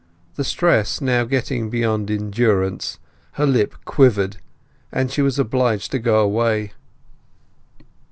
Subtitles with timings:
[0.33, 2.97] The stress now getting beyond endurance,
[3.33, 4.37] her lip quivered,
[4.91, 6.71] and she was obliged to go away.